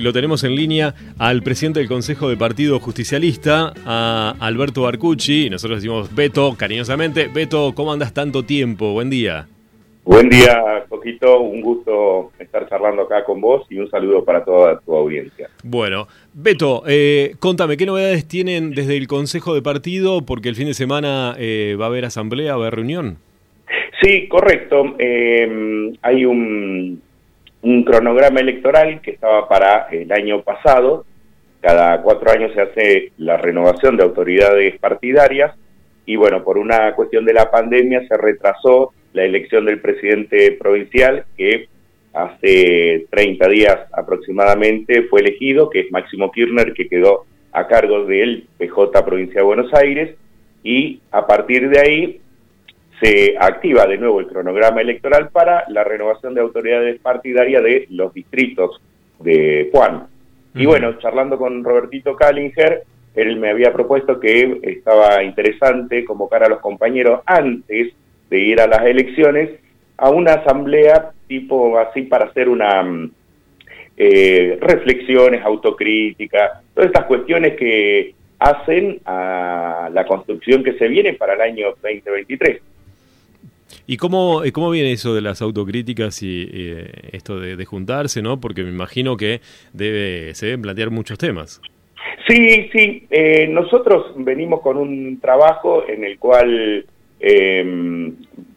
Lo 0.00 0.12
tenemos 0.12 0.44
en 0.44 0.54
línea 0.54 0.94
al 1.18 1.42
presidente 1.42 1.80
del 1.80 1.88
Consejo 1.88 2.28
de 2.28 2.36
Partido 2.36 2.78
Justicialista, 2.78 3.72
a 3.84 4.32
Alberto 4.38 4.82
Barcucci, 4.82 5.46
y 5.46 5.50
nosotros 5.50 5.78
decimos 5.78 6.14
Beto 6.14 6.54
cariñosamente. 6.56 7.26
Beto, 7.26 7.72
¿cómo 7.74 7.92
andas 7.92 8.14
tanto 8.14 8.44
tiempo? 8.44 8.92
Buen 8.92 9.10
día. 9.10 9.48
Buen 10.04 10.28
día, 10.28 10.84
Coquito. 10.88 11.40
Un 11.40 11.62
gusto 11.62 12.30
estar 12.38 12.68
charlando 12.68 13.02
acá 13.02 13.24
con 13.24 13.40
vos 13.40 13.66
y 13.70 13.80
un 13.80 13.90
saludo 13.90 14.24
para 14.24 14.44
toda 14.44 14.78
tu 14.78 14.94
audiencia. 14.94 15.50
Bueno, 15.64 16.06
Beto, 16.32 16.84
eh, 16.86 17.34
contame, 17.40 17.76
¿qué 17.76 17.84
novedades 17.84 18.28
tienen 18.28 18.76
desde 18.76 18.96
el 18.96 19.08
Consejo 19.08 19.52
de 19.52 19.62
Partido? 19.62 20.24
Porque 20.24 20.48
el 20.48 20.54
fin 20.54 20.68
de 20.68 20.74
semana 20.74 21.34
eh, 21.40 21.76
va 21.76 21.86
a 21.86 21.88
haber 21.88 22.04
asamblea, 22.04 22.52
va 22.52 22.62
a 22.62 22.66
haber 22.68 22.76
reunión. 22.76 23.18
Sí, 24.00 24.28
correcto. 24.28 24.94
Eh, 25.00 25.92
hay 26.02 26.24
un, 26.24 27.02
un 27.62 27.84
cronograma 27.84 28.40
electoral 28.40 29.00
que 29.00 29.12
estaba 29.12 29.48
para 29.48 29.88
el 29.90 30.10
año 30.12 30.42
pasado. 30.42 31.04
Cada 31.60 32.00
cuatro 32.02 32.30
años 32.30 32.52
se 32.54 32.60
hace 32.60 33.12
la 33.18 33.36
renovación 33.36 33.96
de 33.96 34.04
autoridades 34.04 34.78
partidarias 34.78 35.54
y 36.06 36.16
bueno, 36.16 36.42
por 36.44 36.56
una 36.56 36.94
cuestión 36.94 37.24
de 37.24 37.34
la 37.34 37.50
pandemia 37.50 38.06
se 38.06 38.16
retrasó 38.16 38.92
la 39.12 39.24
elección 39.24 39.64
del 39.64 39.80
presidente 39.80 40.52
provincial 40.52 41.24
que 41.36 41.68
hace 42.14 43.06
30 43.10 43.48
días 43.48 43.78
aproximadamente 43.92 45.02
fue 45.04 45.20
elegido, 45.20 45.68
que 45.68 45.80
es 45.80 45.92
Máximo 45.92 46.30
Kirchner, 46.30 46.72
que 46.72 46.88
quedó 46.88 47.26
a 47.52 47.66
cargo 47.66 48.04
del 48.04 48.46
PJ 48.58 49.04
Provincia 49.04 49.40
de 49.40 49.46
Buenos 49.46 49.74
Aires 49.74 50.16
y 50.62 51.00
a 51.10 51.26
partir 51.26 51.68
de 51.68 51.80
ahí 51.80 52.20
se 53.00 53.36
activa 53.38 53.86
de 53.86 53.98
nuevo 53.98 54.20
el 54.20 54.26
cronograma 54.26 54.80
electoral 54.80 55.28
para 55.30 55.64
la 55.68 55.84
renovación 55.84 56.34
de 56.34 56.40
autoridades 56.40 57.00
partidarias 57.00 57.62
de 57.62 57.86
los 57.90 58.12
distritos 58.12 58.80
de 59.20 59.68
Juan. 59.72 60.06
Y 60.54 60.66
bueno, 60.66 60.98
charlando 60.98 61.38
con 61.38 61.62
Robertito 61.62 62.16
Kallinger, 62.16 62.82
él 63.14 63.36
me 63.36 63.50
había 63.50 63.72
propuesto 63.72 64.18
que 64.18 64.60
estaba 64.62 65.22
interesante 65.22 66.04
convocar 66.04 66.44
a 66.44 66.48
los 66.48 66.60
compañeros 66.60 67.20
antes 67.26 67.92
de 68.30 68.38
ir 68.38 68.60
a 68.60 68.66
las 68.66 68.84
elecciones 68.84 69.50
a 69.96 70.10
una 70.10 70.34
asamblea 70.34 71.10
tipo 71.26 71.78
así 71.78 72.02
para 72.02 72.26
hacer 72.26 72.48
una 72.48 72.82
mm, 72.82 73.10
eh, 73.96 74.58
reflexiones, 74.60 75.44
autocrítica, 75.44 76.62
todas 76.74 76.88
estas 76.88 77.04
cuestiones 77.04 77.56
que 77.56 78.14
hacen 78.38 79.00
a 79.04 79.90
la 79.92 80.06
construcción 80.06 80.62
que 80.62 80.74
se 80.74 80.86
viene 80.86 81.14
para 81.14 81.34
el 81.34 81.40
año 81.40 81.66
2023. 81.82 82.60
¿Y 83.90 83.96
cómo, 83.96 84.42
cómo 84.52 84.68
viene 84.70 84.92
eso 84.92 85.14
de 85.14 85.22
las 85.22 85.40
autocríticas 85.40 86.22
y 86.22 86.46
eh, 86.52 86.90
esto 87.12 87.40
de, 87.40 87.64
juntarse, 87.64 88.20
no? 88.20 88.38
Porque 88.38 88.62
me 88.62 88.68
imagino 88.68 89.16
que 89.16 89.40
debe, 89.72 90.34
se 90.34 90.44
deben 90.44 90.60
plantear 90.60 90.90
muchos 90.90 91.16
temas. 91.16 91.62
Sí, 92.28 92.68
sí. 92.70 93.06
Eh, 93.08 93.48
nosotros 93.48 94.12
venimos 94.16 94.60
con 94.60 94.76
un 94.76 95.18
trabajo 95.20 95.88
en 95.88 96.04
el 96.04 96.18
cual 96.18 96.84
em, 97.18 98.14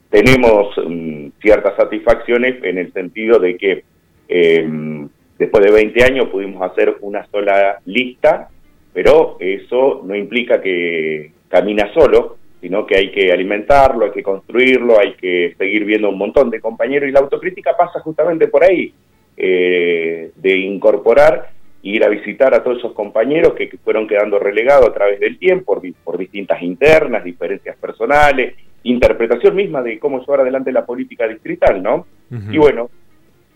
tenemos 0.09 0.75
mm, 0.85 1.27
ciertas 1.41 1.77
satisfacciones 1.77 2.61
en 2.65 2.79
el 2.79 2.91
sentido 2.91 3.39
de 3.39 3.55
que 3.55 3.83
em, 4.27 5.07
después 5.39 5.63
de 5.63 5.71
20 5.71 6.03
años 6.03 6.27
pudimos 6.27 6.61
hacer 6.69 6.97
una 6.99 7.25
sola 7.27 7.79
lista, 7.85 8.49
pero 8.91 9.37
eso 9.39 10.01
no 10.05 10.13
implica 10.13 10.61
que 10.61 11.31
camina 11.47 11.89
solo, 11.93 12.35
sino 12.61 12.85
que 12.85 12.95
hay 12.95 13.11
que 13.11 13.31
alimentarlo, 13.31 14.05
hay 14.05 14.11
que 14.11 14.23
construirlo, 14.23 14.99
hay 14.99 15.13
que 15.15 15.55
seguir 15.57 15.83
viendo 15.83 16.09
un 16.09 16.17
montón 16.17 16.49
de 16.51 16.61
compañeros 16.61 17.09
y 17.09 17.11
la 17.11 17.19
autocrítica 17.19 17.75
pasa 17.75 17.99
justamente 17.99 18.47
por 18.47 18.63
ahí, 18.63 18.93
eh, 19.35 20.31
de 20.35 20.57
incorporar 20.57 21.49
ir 21.83 22.03
a 22.03 22.09
visitar 22.09 22.53
a 22.53 22.63
todos 22.63 22.77
esos 22.77 22.93
compañeros 22.93 23.53
que, 23.53 23.69
fueron 23.83 24.07
quedando 24.07 24.37
relegados 24.37 24.89
a 24.89 24.93
través 24.93 25.19
del 25.19 25.39
tiempo 25.39 25.81
por, 26.03 26.17
distintas 26.17 26.61
internas, 26.61 27.23
diferencias 27.23 27.75
personales, 27.77 28.53
interpretación 28.83 29.55
misma 29.55 29.81
de 29.81 29.97
cómo 29.97 30.19
llevar 30.19 30.41
adelante 30.41 30.71
la 30.71 30.85
política 30.85 31.27
distrital, 31.27 31.81
¿no? 31.81 32.05
Y 32.51 32.57
bueno, 32.57 32.89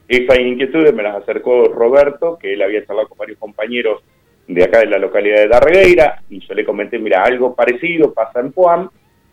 esas 0.08 0.40
inquietudes 0.40 0.94
me 0.94 1.04
las 1.04 1.16
acercó 1.16 1.68
Roberto, 1.68 2.38
que 2.40 2.54
él 2.54 2.62
había 2.62 2.86
charlado 2.86 3.08
con 3.08 3.18
varios 3.18 3.38
compañeros 3.38 4.02
de 4.48 4.64
acá 4.64 4.80
de 4.80 4.88
la 4.88 5.00
localidad 5.00 5.38
de 5.38 5.48
Darregueira, 5.48 6.22
y 6.30 6.40
yo 6.40 6.54
le 6.54 6.66
comenté, 6.66 7.00
mira, 7.00 7.24
algo 7.24 7.56
parecido 7.56 8.14
pasa 8.14 8.40
en 8.40 8.52
Puam, 8.52 8.90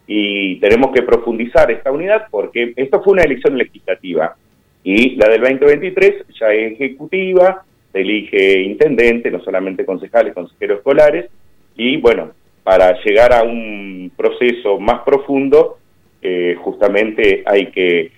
y 0.07 0.57
tenemos 0.57 0.93
que 0.93 1.03
profundizar 1.03 1.71
esta 1.71 1.93
unidad 1.93 2.27
porque 2.31 2.73
esto 2.77 3.03
fue 3.03 3.15
una 3.15 3.23
elección 3.23 3.57
legislativa, 3.57 4.37
y 4.85 5.17
la 5.17 5.29
del 5.29 5.41
2023 5.41 6.25
ya 6.39 6.53
es 6.53 6.73
ejecutiva, 6.73 7.65
se 7.93 8.01
elige 8.01 8.61
intendente, 8.63 9.31
no 9.31 9.41
solamente 9.41 9.85
concejales, 9.85 10.35
consejeros 10.35 10.79
escolares, 10.79 11.31
y 11.77 11.99
bueno, 11.99 12.33
para 12.63 13.01
llegar 13.03 13.33
a 13.33 13.43
un 13.43 14.11
proceso 14.17 14.79
más 14.81 15.03
profundo, 15.03 15.79
eh, 16.21 16.57
justamente 16.59 17.43
hay 17.47 17.67
que, 17.67 18.13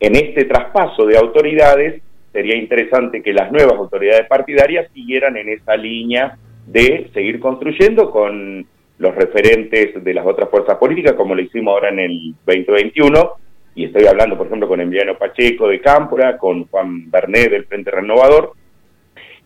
en 0.00 0.16
este 0.16 0.44
traspaso 0.44 1.06
de 1.06 1.16
autoridades, 1.16 2.02
sería 2.32 2.56
interesante 2.56 3.22
que 3.22 3.32
las 3.32 3.50
nuevas 3.50 3.78
autoridades 3.78 4.26
partidarias 4.26 4.90
siguieran 4.92 5.36
en 5.36 5.48
esa 5.48 5.76
línea 5.76 6.36
de 6.66 7.08
seguir 7.14 7.40
construyendo 7.40 8.10
con 8.10 8.66
los 8.98 9.14
referentes 9.14 10.02
de 10.02 10.14
las 10.14 10.26
otras 10.26 10.48
fuerzas 10.48 10.76
políticas, 10.78 11.14
como 11.14 11.34
lo 11.34 11.42
hicimos 11.42 11.74
ahora 11.74 11.90
en 11.90 12.00
el 12.00 12.34
2021, 12.46 13.32
y 13.74 13.84
estoy 13.84 14.06
hablando, 14.06 14.38
por 14.38 14.46
ejemplo, 14.46 14.68
con 14.68 14.80
Emiliano 14.80 15.18
Pacheco 15.18 15.68
de 15.68 15.80
Cámpora, 15.80 16.38
con 16.38 16.66
Juan 16.68 17.10
Bernet 17.10 17.50
del 17.50 17.66
Frente 17.66 17.90
Renovador, 17.90 18.52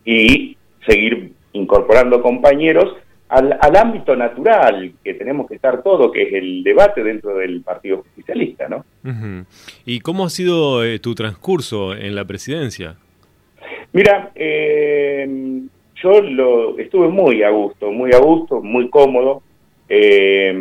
y 0.04 0.56
seguir 0.86 1.32
incorporando 1.52 2.22
compañeros 2.22 2.96
al, 3.28 3.76
ámbito 3.76 4.16
natural 4.16 4.92
que 5.04 5.14
tenemos 5.14 5.48
que 5.48 5.54
estar 5.54 5.82
todo, 5.82 6.10
que 6.10 6.22
es 6.22 6.34
el 6.34 6.62
debate 6.64 7.02
dentro 7.02 7.36
del 7.36 7.62
Partido 7.62 8.00
Oficialista, 8.00 8.68
¿no? 8.68 8.84
¿Y 9.84 10.00
cómo 10.00 10.26
ha 10.26 10.30
sido 10.30 10.84
eh, 10.84 10.98
tu 10.98 11.14
transcurso 11.14 11.94
en 11.94 12.14
la 12.14 12.24
presidencia? 12.24 12.96
Mira, 13.92 14.32
eh, 14.34 15.28
yo 16.02 16.20
lo 16.20 16.78
estuve 16.78 17.08
muy 17.08 17.42
a 17.42 17.50
gusto, 17.50 17.90
muy 17.90 18.12
a 18.12 18.18
gusto, 18.18 18.60
muy 18.62 18.88
cómodo. 18.88 19.42
Eh, 19.88 20.52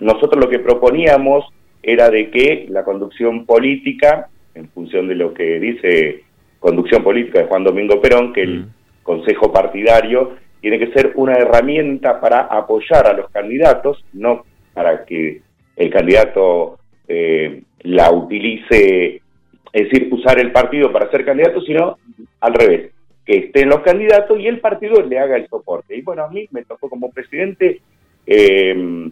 nosotros 0.00 0.42
lo 0.42 0.48
que 0.48 0.60
proponíamos 0.60 1.46
era 1.82 2.10
de 2.10 2.30
que 2.30 2.66
la 2.68 2.84
conducción 2.84 3.44
política, 3.44 4.28
en 4.54 4.68
función 4.68 5.08
de 5.08 5.16
lo 5.16 5.34
que 5.34 5.58
dice 5.58 6.24
conducción 6.60 7.02
política 7.02 7.40
de 7.40 7.46
Juan 7.46 7.64
Domingo 7.64 8.00
Perón, 8.00 8.32
que 8.32 8.42
el 8.42 8.66
Consejo 9.02 9.52
Partidario 9.52 10.36
tiene 10.60 10.78
que 10.78 10.92
ser 10.92 11.12
una 11.16 11.34
herramienta 11.34 12.20
para 12.20 12.42
apoyar 12.42 13.08
a 13.08 13.14
los 13.14 13.28
candidatos, 13.30 14.04
no 14.12 14.44
para 14.72 15.04
que 15.04 15.42
el 15.76 15.90
candidato 15.90 16.78
eh, 17.08 17.62
la 17.80 18.12
utilice, 18.12 19.20
es 19.72 19.90
decir, 19.90 20.08
usar 20.12 20.38
el 20.38 20.52
partido 20.52 20.92
para 20.92 21.10
ser 21.10 21.24
candidato, 21.24 21.60
sino 21.62 21.98
al 22.40 22.54
revés, 22.54 22.91
estén 23.36 23.68
los 23.68 23.80
candidatos 23.80 24.38
y 24.38 24.46
el 24.46 24.60
partido 24.60 25.02
le 25.02 25.18
haga 25.18 25.36
el 25.36 25.48
soporte. 25.48 25.96
Y 25.96 26.02
bueno, 26.02 26.24
a 26.24 26.28
mí 26.28 26.48
me 26.50 26.64
tocó 26.64 26.88
como 26.88 27.10
presidente 27.10 27.80
eh, 28.26 29.10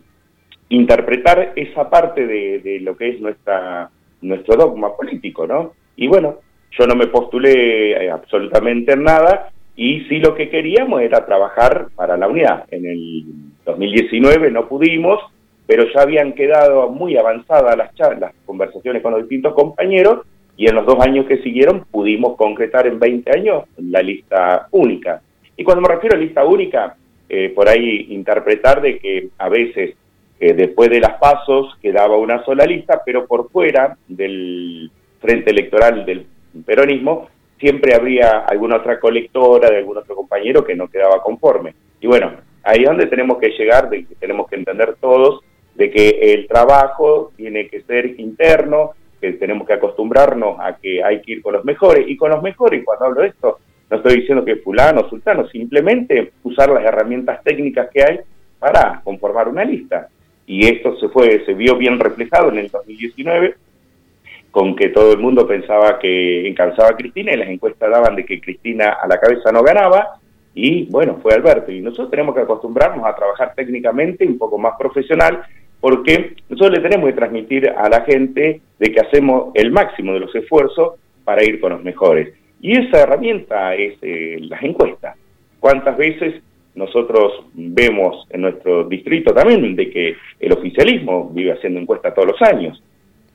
interpretar 0.68 1.52
esa 1.56 1.90
parte 1.90 2.26
de, 2.26 2.80
lo 2.80 2.96
que 2.96 3.10
es 3.10 3.20
nuestra 3.20 3.90
nuestro 4.22 4.56
dogma 4.56 4.94
político, 4.94 5.46
¿no? 5.46 5.72
Y 5.96 6.06
bueno, 6.06 6.40
yo 6.78 6.86
no 6.86 6.94
me 6.94 7.06
postulé 7.06 7.92
eh, 7.92 8.10
absolutamente 8.10 8.92
en 8.92 9.02
nada, 9.02 9.50
y 9.76 10.00
sí 10.08 10.18
lo 10.18 10.34
que 10.34 10.50
queríamos 10.50 11.00
era 11.00 11.24
trabajar 11.24 11.88
para 11.96 12.16
la 12.16 12.28
unidad. 12.28 12.66
En 12.70 12.84
el 12.84 13.24
2019 13.64 14.50
no 14.50 14.68
pudimos, 14.68 15.20
pero 15.66 15.84
ya 15.94 16.02
habían 16.02 16.34
quedado 16.34 16.90
muy 16.90 17.16
avanzadas 17.16 17.76
las 17.76 17.94
charlas, 17.94 18.20
las 18.20 18.34
conversaciones 18.44 19.02
con 19.02 19.12
los 19.12 19.22
distintos 19.22 19.54
compañeros, 19.54 20.26
y 20.60 20.66
en 20.66 20.74
los 20.74 20.84
dos 20.84 21.00
años 21.00 21.24
que 21.24 21.38
siguieron 21.38 21.86
pudimos 21.90 22.36
concretar 22.36 22.86
en 22.86 22.98
20 22.98 23.32
años 23.32 23.64
la 23.78 24.02
lista 24.02 24.68
única. 24.72 25.22
Y 25.56 25.64
cuando 25.64 25.80
me 25.80 25.88
refiero 25.88 26.16
a 26.16 26.20
lista 26.20 26.44
única, 26.44 26.96
eh, 27.30 27.50
por 27.54 27.66
ahí 27.66 28.08
interpretar 28.10 28.82
de 28.82 28.98
que 28.98 29.28
a 29.38 29.48
veces 29.48 29.96
eh, 30.38 30.52
después 30.52 30.90
de 30.90 31.00
las 31.00 31.14
pasos 31.14 31.78
quedaba 31.80 32.18
una 32.18 32.44
sola 32.44 32.66
lista, 32.66 33.00
pero 33.06 33.26
por 33.26 33.50
fuera 33.50 33.96
del 34.06 34.90
frente 35.18 35.50
electoral 35.50 36.04
del 36.04 36.26
peronismo 36.66 37.30
siempre 37.58 37.94
habría 37.94 38.40
alguna 38.40 38.76
otra 38.76 39.00
colectora 39.00 39.70
de 39.70 39.78
algún 39.78 39.96
otro 39.96 40.14
compañero 40.14 40.62
que 40.62 40.74
no 40.74 40.88
quedaba 40.88 41.22
conforme. 41.22 41.72
Y 42.02 42.06
bueno, 42.06 42.32
ahí 42.64 42.82
es 42.82 42.86
donde 42.86 43.06
tenemos 43.06 43.38
que 43.38 43.48
llegar, 43.48 43.88
de 43.88 44.04
que 44.04 44.14
tenemos 44.16 44.46
que 44.46 44.56
entender 44.56 44.94
todos 45.00 45.40
de 45.74 45.90
que 45.90 46.34
el 46.34 46.46
trabajo 46.46 47.32
tiene 47.36 47.66
que 47.68 47.80
ser 47.82 48.20
interno, 48.20 48.90
que 49.20 49.32
tenemos 49.34 49.66
que 49.66 49.74
acostumbrarnos 49.74 50.58
a 50.58 50.76
que 50.76 51.02
hay 51.02 51.20
que 51.22 51.32
ir 51.32 51.42
con 51.42 51.54
los 51.54 51.64
mejores. 51.64 52.08
Y 52.08 52.16
con 52.16 52.30
los 52.30 52.42
mejores, 52.42 52.84
cuando 52.84 53.06
hablo 53.06 53.22
de 53.22 53.28
esto, 53.28 53.58
no 53.90 53.96
estoy 53.96 54.20
diciendo 54.20 54.44
que 54.44 54.56
fulano, 54.56 55.08
sultano, 55.08 55.46
simplemente 55.48 56.32
usar 56.42 56.70
las 56.70 56.84
herramientas 56.84 57.42
técnicas 57.42 57.88
que 57.92 58.02
hay 58.02 58.20
para 58.58 59.00
conformar 59.02 59.48
una 59.48 59.64
lista. 59.64 60.08
Y 60.46 60.66
esto 60.66 60.96
se 60.98 61.08
fue, 61.08 61.44
se 61.44 61.54
vio 61.54 61.76
bien 61.76 61.98
reflejado 61.98 62.50
en 62.50 62.58
el 62.58 62.68
2019 62.68 63.54
con 64.50 64.74
que 64.74 64.88
todo 64.88 65.12
el 65.12 65.18
mundo 65.18 65.46
pensaba 65.46 65.98
que 65.98 66.48
encansaba 66.48 66.90
a 66.90 66.96
Cristina 66.96 67.32
y 67.32 67.36
las 67.36 67.48
encuestas 67.48 67.88
daban 67.88 68.16
de 68.16 68.24
que 68.24 68.40
Cristina 68.40 68.96
a 69.00 69.06
la 69.06 69.20
cabeza 69.20 69.52
no 69.52 69.62
ganaba 69.62 70.20
y 70.54 70.86
bueno, 70.90 71.18
fue 71.22 71.34
Alberto. 71.34 71.70
Y 71.70 71.80
nosotros 71.80 72.10
tenemos 72.10 72.34
que 72.34 72.42
acostumbrarnos 72.42 73.06
a 73.06 73.14
trabajar 73.14 73.54
técnicamente 73.54 74.26
un 74.26 74.38
poco 74.38 74.58
más 74.58 74.74
profesional 74.78 75.42
porque 75.80 76.36
nosotros 76.48 76.78
le 76.78 76.88
tenemos 76.88 77.08
que 77.10 77.16
transmitir 77.16 77.68
a 77.68 77.88
la 77.88 78.02
gente 78.02 78.60
de 78.78 78.92
que 78.92 79.00
hacemos 79.00 79.52
el 79.54 79.70
máximo 79.70 80.12
de 80.12 80.20
los 80.20 80.34
esfuerzos 80.34 80.94
para 81.24 81.42
ir 81.44 81.60
con 81.60 81.72
los 81.72 81.82
mejores. 81.82 82.34
Y 82.60 82.78
esa 82.78 83.02
herramienta 83.02 83.74
es 83.74 83.94
eh, 84.02 84.38
las 84.42 84.62
encuestas. 84.62 85.16
¿Cuántas 85.58 85.96
veces 85.96 86.42
nosotros 86.74 87.44
vemos 87.54 88.26
en 88.30 88.42
nuestro 88.42 88.84
distrito 88.84 89.32
también 89.32 89.74
de 89.74 89.90
que 89.90 90.16
el 90.38 90.52
oficialismo 90.52 91.30
vive 91.32 91.52
haciendo 91.52 91.80
encuestas 91.80 92.14
todos 92.14 92.28
los 92.28 92.42
años 92.42 92.82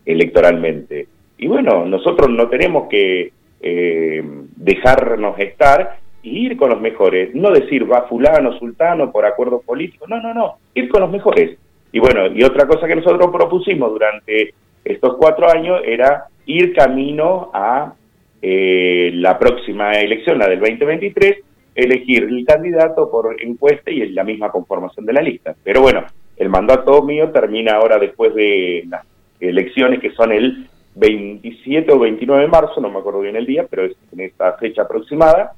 electoralmente? 0.06 1.08
Y 1.38 1.48
bueno, 1.48 1.86
nosotros 1.86 2.30
no 2.30 2.48
tenemos 2.48 2.88
que 2.90 3.32
eh, 3.62 4.24
dejarnos 4.56 5.40
estar 5.40 5.98
y 6.22 6.46
ir 6.46 6.58
con 6.58 6.70
los 6.70 6.82
mejores. 6.82 7.34
No 7.34 7.52
decir 7.52 7.92
va 7.92 8.08
fulano, 8.08 8.58
sultano 8.60 9.12
por 9.12 9.26
acuerdos 9.26 9.64
políticos. 9.64 10.08
No, 10.10 10.22
no, 10.22 10.34
no. 10.34 10.58
Ir 10.74 10.90
con 10.90 11.02
los 11.02 11.12
mejores. 11.12 11.58
Y 11.96 12.00
bueno, 12.00 12.28
y 12.28 12.44
otra 12.44 12.68
cosa 12.68 12.88
que 12.88 12.96
nosotros 12.98 13.32
propusimos 13.32 13.90
durante 13.90 14.54
estos 14.84 15.16
cuatro 15.16 15.50
años 15.50 15.80
era 15.86 16.26
ir 16.46 16.74
camino 16.74 17.52
a 17.54 17.94
eh, 18.42 19.12
la 19.14 19.40
próxima 19.40 19.94
elección, 19.94 20.38
la 20.38 20.50
del 20.50 20.60
2023, 20.60 21.38
elegir 21.74 22.24
el 22.24 22.46
candidato 22.46 23.10
por 23.10 23.42
encuesta 23.42 23.92
y 23.92 24.02
en 24.02 24.14
la 24.14 24.26
misma 24.26 24.52
conformación 24.52 25.06
de 25.06 25.14
la 25.14 25.22
lista. 25.22 25.56
Pero 25.64 25.80
bueno, 25.80 26.04
el 26.36 26.50
mandato 26.50 27.02
mío 27.02 27.30
termina 27.30 27.76
ahora 27.76 27.98
después 27.98 28.36
de 28.36 28.84
las 28.90 29.06
elecciones 29.40 30.02
que 30.02 30.12
son 30.12 30.34
el 30.34 30.68
27 30.96 31.90
o 31.94 32.00
29 32.00 32.42
de 32.42 32.50
marzo, 32.50 32.82
no 32.82 32.90
me 32.90 33.00
acuerdo 33.00 33.22
bien 33.22 33.38
el 33.38 33.46
día, 33.46 33.68
pero 33.70 33.86
es 33.86 33.96
en 34.12 34.20
esta 34.20 34.52
fecha 34.58 34.82
aproximada, 34.82 35.54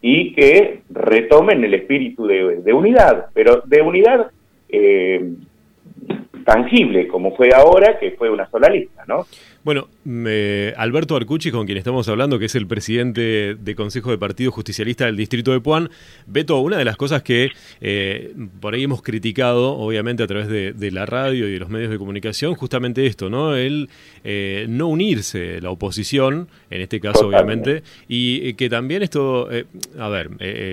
y 0.00 0.32
que 0.32 0.80
retomen 0.88 1.62
el 1.62 1.74
espíritu 1.74 2.26
de, 2.26 2.72
unidad, 2.72 3.26
pero 3.34 3.62
de 3.66 3.82
unidad 3.82 4.30
eh, 4.70 5.30
tangible, 6.44 7.08
como 7.08 7.34
fue 7.36 7.50
ahora, 7.54 7.98
que 7.98 8.12
fue 8.12 8.30
una 8.30 8.48
sola 8.50 8.68
lista, 8.68 9.04
¿no? 9.06 9.26
Bueno, 9.64 9.88
Alberto 10.76 11.16
Arcucci, 11.16 11.50
con 11.50 11.64
quien 11.64 11.78
estamos 11.78 12.06
hablando, 12.08 12.38
que 12.38 12.44
es 12.44 12.54
el 12.54 12.66
presidente 12.66 13.54
de 13.54 13.74
Consejo 13.74 14.10
de 14.10 14.18
Partido 14.18 14.50
Justicialista 14.50 15.06
del 15.06 15.16
Distrito 15.16 15.52
de 15.52 15.60
Puan. 15.60 15.88
Beto, 16.26 16.58
una 16.58 16.76
de 16.76 16.84
las 16.84 16.98
cosas 16.98 17.22
que 17.22 17.50
eh, 17.80 18.34
por 18.60 18.74
ahí 18.74 18.82
hemos 18.82 19.00
criticado, 19.00 19.72
obviamente 19.78 20.22
a 20.22 20.26
través 20.26 20.48
de, 20.48 20.90
la 20.90 21.06
radio 21.06 21.48
y 21.48 21.52
de 21.52 21.58
los 21.58 21.70
medios 21.70 21.90
de 21.90 21.96
comunicación, 21.96 22.54
justamente 22.56 23.06
esto, 23.06 23.30
¿no? 23.30 23.56
El 23.56 23.88
eh, 24.22 24.66
no 24.68 24.88
unirse, 24.88 25.62
la 25.62 25.70
oposición, 25.70 26.46
en 26.68 26.82
este 26.82 27.00
caso 27.00 27.28
obviamente, 27.28 27.82
y 28.06 28.52
que 28.54 28.68
también 28.68 29.02
esto, 29.02 29.50
eh, 29.50 29.64
a 29.98 30.10
ver, 30.10 30.28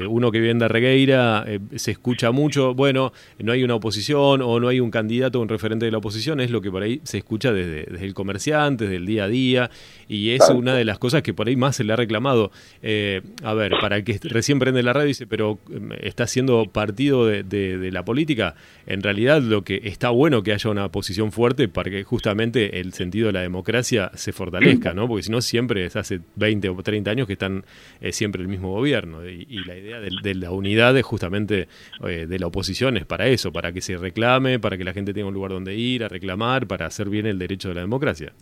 uno 0.09 0.31
que 0.31 0.41
vive 0.41 0.51
en 0.51 0.59
Darregueira 0.59 1.45
se 1.75 1.91
escucha 1.91 2.31
mucho, 2.31 2.73
bueno, 2.73 3.13
no 3.39 3.53
hay 3.53 3.63
una 3.63 3.75
oposición 3.75 4.41
o 4.41 4.59
no 4.59 4.67
hay 4.67 4.81
un 4.81 4.91
candidato, 4.91 5.39
un 5.39 5.47
referente 5.47 5.85
de 5.85 5.91
la 5.91 5.99
oposición, 5.99 6.41
es 6.41 6.51
lo 6.51 6.61
que 6.61 6.69
por 6.69 6.83
ahí 6.83 6.99
se 7.05 7.19
escucha 7.19 7.53
desde, 7.53 7.85
desde 7.89 8.05
el 8.05 8.13
comerciante 8.13 8.80
del 8.89 9.05
día 9.05 9.25
a 9.25 9.27
día, 9.27 9.69
y 10.07 10.31
es 10.31 10.49
una 10.49 10.75
de 10.75 10.83
las 10.83 10.99
cosas 10.99 11.21
que 11.21 11.33
por 11.33 11.47
ahí 11.47 11.55
más 11.55 11.77
se 11.77 11.83
le 11.83 11.93
ha 11.93 11.95
reclamado. 11.95 12.51
Eh, 12.81 13.21
a 13.43 13.53
ver, 13.53 13.71
para 13.79 13.97
el 13.97 14.03
que 14.03 14.19
recién 14.23 14.59
prende 14.59 14.83
la 14.83 14.93
radio 14.93 15.07
dice, 15.07 15.25
pero 15.25 15.59
em, 15.73 15.91
está 16.01 16.27
siendo 16.27 16.65
partido 16.65 17.27
de, 17.27 17.89
la 17.91 18.03
política, 18.03 18.55
en 18.87 19.01
realidad 19.01 19.41
lo 19.41 19.63
que 19.63 19.81
está 19.83 20.09
bueno 20.09 20.43
que 20.43 20.53
haya 20.53 20.69
una 20.69 20.89
posición 20.89 21.31
fuerte 21.31 21.67
para 21.67 21.89
que 21.89 22.03
justamente 22.03 22.79
el 22.79 22.93
sentido 22.93 23.27
de 23.27 23.33
la 23.33 23.41
democracia 23.41 24.11
se 24.15 24.31
fortalezca, 24.31 24.93
¿no? 24.93 25.07
Porque 25.07 25.23
si 25.23 25.31
no, 25.31 25.41
siempre 25.41 25.85
es 25.85 25.95
hace 25.95 26.19
20 26.35 26.69
o 26.69 26.83
30 26.83 27.11
años 27.11 27.27
que 27.27 27.33
están 27.33 27.63
eh, 28.01 28.11
siempre 28.11 28.41
el 28.41 28.47
mismo 28.47 28.71
gobierno, 28.71 29.25
y, 29.27 29.61
la 29.65 29.77
idea 29.77 29.99
de, 29.99 30.35
la 30.35 30.51
unidad 30.51 30.97
es 30.97 31.05
justamente 31.05 31.67
eh, 32.07 32.25
de 32.27 32.39
la 32.39 32.47
oposición 32.47 32.97
es 32.97 33.05
para 33.05 33.27
eso, 33.27 33.51
para 33.51 33.71
que 33.71 33.81
se 33.81 33.95
reclame, 33.97 34.59
para 34.59 34.77
que 34.77 34.83
la 34.83 34.93
gente 34.93 35.13
tenga 35.13 35.27
un 35.27 35.33
lugar 35.33 35.51
donde 35.51 35.75
ir 35.75 36.03
a 36.03 36.07
reclamar, 36.07 36.67
para 36.67 36.85
hacer 36.85 37.09
bien 37.09 37.25
el 37.25 37.39
derecho 37.39 37.69
de 37.69 37.75
la 37.75 37.81
democracia. 37.81 38.33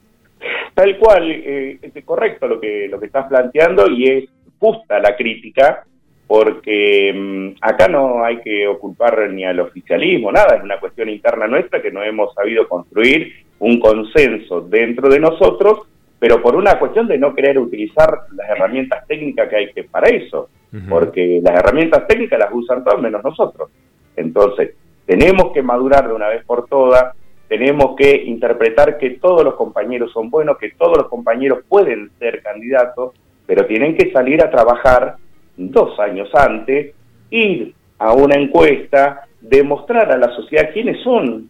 Tal 0.80 0.98
cual, 0.98 1.30
eh, 1.30 1.78
es 1.82 2.06
correcto 2.06 2.48
lo 2.48 2.58
que, 2.58 2.88
lo 2.88 3.02
que 3.02 3.08
estás 3.08 3.28
planteando 3.28 3.92
y 3.92 4.06
es 4.06 4.30
justa 4.58 4.98
la 4.98 5.14
crítica, 5.14 5.84
porque 6.26 7.12
mm, 7.14 7.58
acá 7.60 7.90
no 7.90 8.24
hay 8.24 8.38
que 8.38 8.66
ocupar 8.66 9.30
ni 9.30 9.44
al 9.44 9.60
oficialismo, 9.60 10.32
nada, 10.32 10.56
es 10.56 10.64
una 10.64 10.80
cuestión 10.80 11.10
interna 11.10 11.48
nuestra 11.48 11.82
que 11.82 11.92
no 11.92 12.02
hemos 12.02 12.34
sabido 12.34 12.66
construir 12.70 13.44
un 13.60 13.78
consenso 13.78 14.62
dentro 14.62 15.10
de 15.10 15.20
nosotros, 15.20 15.80
pero 16.18 16.42
por 16.42 16.56
una 16.56 16.80
cuestión 16.80 17.10
de 17.10 17.18
no 17.18 17.36
querer 17.36 17.60
utilizar 17.60 18.18
las 18.34 18.50
herramientas 18.50 19.06
técnicas 19.06 19.50
que 19.50 19.56
hay 19.58 19.74
que 19.74 19.84
para 19.84 20.08
eso, 20.08 20.48
porque 20.88 21.42
las 21.44 21.56
herramientas 21.56 22.08
técnicas 22.08 22.40
las 22.40 22.54
usan 22.54 22.86
todos 22.86 23.02
menos 23.02 23.22
nosotros. 23.22 23.70
Entonces, 24.16 24.76
tenemos 25.06 25.52
que 25.52 25.62
madurar 25.62 26.08
de 26.08 26.14
una 26.14 26.30
vez 26.30 26.46
por 26.46 26.68
todas, 26.68 27.18
tenemos 27.50 27.96
que 27.98 28.16
interpretar 28.16 29.00
que 29.00 29.10
todos 29.10 29.44
los 29.44 29.56
compañeros 29.56 30.12
son 30.14 30.30
buenos, 30.30 30.60
que 30.60 30.70
todos 30.70 30.98
los 30.98 31.08
compañeros 31.10 31.64
pueden 31.68 32.12
ser 32.20 32.44
candidatos, 32.44 33.16
pero 33.48 33.66
tienen 33.66 33.98
que 33.98 34.12
salir 34.12 34.42
a 34.44 34.52
trabajar 34.52 35.16
dos 35.58 36.00
años 36.00 36.30
antes, 36.36 36.94
ir 37.32 37.74
a 37.98 38.14
una 38.14 38.36
encuesta, 38.36 39.26
demostrar 39.42 40.12
a 40.12 40.18
la 40.18 40.30
sociedad 40.36 40.70
quiénes 40.72 41.02
son 41.04 41.50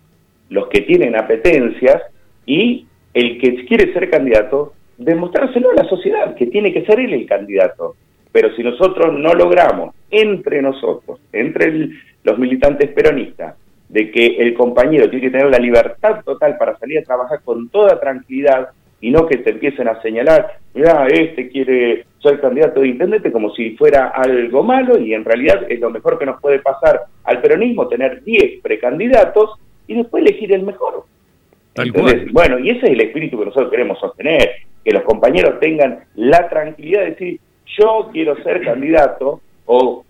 los 0.49 0.69
que 0.69 0.81
tienen 0.81 1.17
apetencias 1.17 2.01
y 2.45 2.87
el 3.13 3.39
que 3.41 3.65
quiere 3.65 3.91
ser 3.91 4.09
candidato, 4.09 4.73
demostrárselo 4.97 5.71
a 5.71 5.83
la 5.83 5.89
sociedad, 5.89 6.33
que 6.33 6.47
tiene 6.47 6.71
que 6.71 6.85
ser 6.85 7.01
él 7.01 7.13
el 7.13 7.25
candidato. 7.25 7.97
Pero 8.31 8.55
si 8.55 8.63
nosotros 8.63 9.13
no 9.19 9.33
logramos 9.33 9.93
entre 10.09 10.61
nosotros, 10.61 11.19
entre 11.33 11.89
los 12.23 12.39
militantes 12.39 12.89
peronistas, 12.91 13.55
de 13.89 14.11
que 14.11 14.37
el 14.37 14.53
compañero 14.53 15.09
tiene 15.09 15.25
que 15.25 15.31
tener 15.31 15.49
la 15.49 15.57
libertad 15.57 16.23
total 16.23 16.57
para 16.57 16.77
salir 16.77 16.99
a 16.99 17.03
trabajar 17.03 17.41
con 17.43 17.69
toda 17.69 17.99
tranquilidad 17.99 18.69
y 19.01 19.11
no 19.11 19.25
que 19.27 19.37
te 19.37 19.51
empiecen 19.51 19.87
a 19.87 20.01
señalar, 20.01 20.57
mira, 20.73 21.07
este 21.07 21.49
quiere 21.49 22.05
ser 22.21 22.39
candidato 22.39 22.81
de 22.81 22.89
intendente 22.89 23.31
como 23.31 23.53
si 23.55 23.71
fuera 23.71 24.09
algo 24.09 24.61
malo 24.61 24.99
y 24.99 25.13
en 25.13 25.25
realidad 25.25 25.63
es 25.69 25.79
lo 25.79 25.89
mejor 25.89 26.19
que 26.19 26.25
nos 26.25 26.39
puede 26.41 26.59
pasar 26.59 27.01
al 27.23 27.41
peronismo, 27.41 27.87
tener 27.87 28.23
10 28.23 28.61
precandidatos 28.61 29.51
y 29.87 29.95
después 29.95 30.21
elegir 30.21 30.51
el 30.53 30.63
mejor. 30.63 31.05
Entonces, 31.75 32.31
bueno, 32.33 32.59
y 32.59 32.71
ese 32.71 32.87
es 32.87 32.91
el 32.91 33.01
espíritu 33.01 33.39
que 33.39 33.45
nosotros 33.45 33.71
queremos 33.71 33.99
sostener, 33.99 34.51
que 34.83 34.91
los 34.91 35.03
compañeros 35.03 35.59
tengan 35.59 35.99
la 36.15 36.49
tranquilidad 36.49 37.01
de 37.01 37.09
decir, 37.11 37.39
yo 37.79 38.09
quiero 38.11 38.35
ser 38.43 38.63
candidato 38.63 39.39
o 39.65 40.03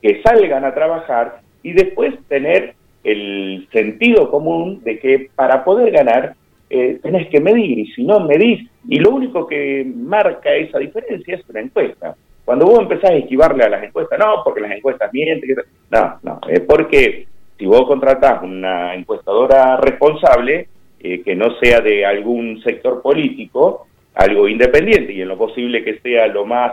que 0.00 0.22
salgan 0.22 0.64
a 0.64 0.74
trabajar 0.74 1.40
y 1.62 1.72
después 1.72 2.14
tener 2.28 2.74
el 3.06 3.68
sentido 3.72 4.30
común 4.30 4.82
de 4.82 4.98
que 4.98 5.30
para 5.34 5.64
poder 5.64 5.92
ganar 5.92 6.34
eh, 6.68 6.98
tenés 7.00 7.28
que 7.28 7.40
medir 7.40 7.78
y 7.78 7.86
si 7.92 8.02
no 8.02 8.20
medís, 8.20 8.68
y 8.88 8.98
lo 8.98 9.10
único 9.10 9.46
que 9.46 9.86
marca 9.94 10.52
esa 10.54 10.78
diferencia 10.78 11.36
es 11.36 11.48
una 11.48 11.60
encuesta. 11.60 12.16
Cuando 12.44 12.66
vos 12.66 12.80
empezás 12.80 13.10
a 13.10 13.16
esquivarle 13.16 13.64
a 13.64 13.68
las 13.68 13.84
encuestas, 13.84 14.18
no, 14.18 14.42
porque 14.44 14.60
las 14.60 14.72
encuestas 14.72 15.12
mienten, 15.12 15.56
no, 15.90 16.18
no, 16.22 16.40
es 16.48 16.60
porque 16.60 17.26
si 17.56 17.66
vos 17.66 17.86
contratás 17.86 18.42
una 18.42 18.94
encuestadora 18.94 19.76
responsable, 19.76 20.68
eh, 20.98 21.22
que 21.22 21.36
no 21.36 21.56
sea 21.60 21.80
de 21.80 22.04
algún 22.04 22.60
sector 22.62 23.02
político, 23.02 23.86
algo 24.14 24.48
independiente 24.48 25.12
y 25.12 25.22
en 25.22 25.28
lo 25.28 25.38
posible 25.38 25.84
que 25.84 26.00
sea 26.00 26.26
lo 26.26 26.44
más 26.44 26.72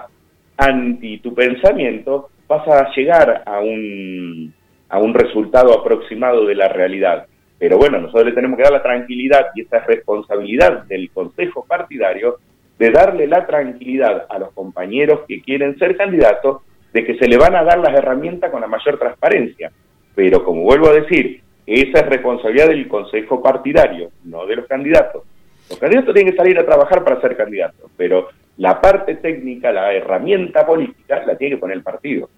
anti 0.58 1.20
tu 1.20 1.34
pensamiento, 1.36 2.30
vas 2.48 2.68
a 2.68 2.92
llegar 2.96 3.44
a 3.46 3.60
un 3.60 4.54
a 4.94 5.00
un 5.00 5.16
resultado 5.16 5.74
aproximado 5.74 6.46
de 6.46 6.54
la 6.54 6.68
realidad. 6.68 7.26
Pero 7.58 7.80
bueno, 7.80 8.00
nosotros 8.00 8.28
le 8.28 8.34
tenemos 8.34 8.58
que 8.58 8.64
dar 8.64 8.74
la 8.74 8.84
tranquilidad 8.84 9.48
y 9.56 9.62
esa 9.62 9.78
es 9.78 9.88
responsabilidad 9.88 10.84
del 10.84 11.10
Consejo 11.10 11.66
Partidario 11.68 12.38
de 12.78 12.92
darle 12.92 13.26
la 13.26 13.48
tranquilidad 13.48 14.28
a 14.30 14.38
los 14.38 14.52
compañeros 14.52 15.22
que 15.28 15.42
quieren 15.42 15.80
ser 15.80 15.98
candidatos 15.98 16.62
de 16.94 17.04
que 17.04 17.18
se 17.18 17.28
le 17.28 17.38
van 17.38 17.56
a 17.56 17.64
dar 17.64 17.80
las 17.80 17.92
herramientas 17.92 18.52
con 18.52 18.62
la 18.62 18.68
mayor 18.68 19.00
transparencia. 19.00 19.72
Pero 20.14 20.44
como 20.44 20.62
vuelvo 20.62 20.90
a 20.90 20.94
decir, 20.94 21.42
esa 21.66 22.02
es 22.02 22.06
responsabilidad 22.06 22.68
del 22.68 22.88
Consejo 22.88 23.42
Partidario, 23.42 24.12
no 24.26 24.46
de 24.46 24.58
los 24.58 24.68
candidatos. 24.68 25.24
Los 25.72 25.80
candidatos 25.80 26.14
tienen 26.14 26.34
que 26.34 26.38
salir 26.38 26.60
a 26.60 26.66
trabajar 26.68 27.04
para 27.04 27.20
ser 27.20 27.36
candidatos, 27.36 27.90
pero 27.98 28.30
la 28.58 28.80
parte 28.80 29.16
técnica, 29.16 29.72
la 29.72 29.92
herramienta 29.92 30.68
política, 30.68 31.24
la 31.26 31.36
tiene 31.36 31.56
que 31.56 31.62
poner 31.62 31.78
el 31.78 31.84
partido. 31.84 32.30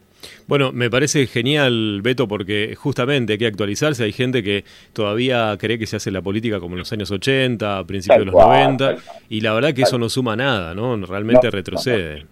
Bueno, 0.47 0.71
me 0.71 0.89
parece 0.89 1.27
genial, 1.27 2.01
Beto, 2.03 2.27
porque 2.27 2.75
justamente 2.75 3.33
hay 3.33 3.39
que 3.39 3.47
actualizarse. 3.47 4.03
Hay 4.03 4.11
gente 4.11 4.43
que 4.43 4.63
todavía 4.93 5.55
cree 5.59 5.79
que 5.79 5.87
se 5.87 5.95
hace 5.95 6.11
la 6.11 6.21
política 6.21 6.59
como 6.59 6.75
en 6.75 6.79
los 6.79 6.93
años 6.93 7.11
80, 7.11 7.79
a 7.79 7.83
principios 7.85 8.19
de 8.19 8.25
los 8.25 8.35
90, 8.35 8.95
y 9.29 9.41
la 9.41 9.53
verdad 9.53 9.73
que 9.73 9.83
eso 9.83 9.97
no 9.97 10.09
suma 10.09 10.35
nada, 10.35 10.73
¿no? 10.73 10.97
Realmente 11.05 11.49
retrocede. 11.49 12.25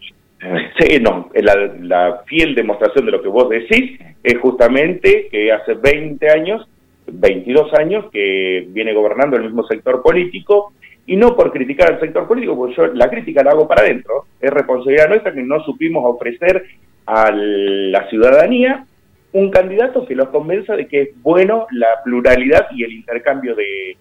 Sí, 0.77 0.99
no, 0.99 1.29
la, 1.33 1.55
la, 1.79 2.21
fiel 2.25 2.53
demostración 2.53 3.05
de 3.05 3.11
lo 3.11 3.21
que 3.21 3.29
vos 3.29 3.49
decís 3.49 3.99
es 4.23 4.37
justamente 4.39 5.29
que 5.31 5.51
hace 5.51 5.75
20 5.75 6.29
años, 6.29 6.67
22 7.07 7.73
años, 7.75 8.05
que 8.11 8.65
viene 8.69 8.93
gobernando 8.93 9.37
el 9.37 9.43
mismo 9.43 9.65
sector 9.65 10.01
político 10.01 10.73
y 11.05 11.15
no 11.15 11.35
por 11.35 11.51
criticar 11.51 11.93
al 11.93 11.99
sector 11.99 12.27
político, 12.27 12.55
porque 12.55 12.75
yo 12.75 12.87
la 12.87 13.09
crítica 13.09 13.43
la 13.43 13.51
hago 13.51 13.67
para 13.67 13.81
adentro, 13.81 14.25
es 14.39 14.51
responsabilidad 14.51 15.09
nuestra 15.09 15.33
que 15.33 15.43
no 15.43 15.63
supimos 15.63 16.03
ofrecer 16.05 16.65
a 17.05 17.31
la 17.31 18.09
ciudadanía 18.09 18.85
un 19.33 19.49
candidato 19.49 20.05
que 20.05 20.15
los 20.15 20.29
convenza 20.29 20.75
de 20.75 20.87
que 20.87 21.01
es 21.01 21.09
bueno 21.21 21.67
la 21.71 21.87
pluralidad 22.03 22.67
y 22.71 22.83
el 22.83 22.93
intercambio 22.93 23.55
de, 23.55 23.97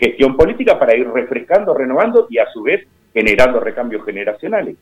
gestión 0.00 0.36
política 0.36 0.78
para 0.78 0.96
ir 0.96 1.08
refrescando, 1.08 1.74
renovando 1.74 2.26
y 2.30 2.38
a 2.38 2.46
su 2.50 2.62
vez 2.62 2.86
generando 3.12 3.60
recambios 3.60 4.04
generacionales. 4.04 4.76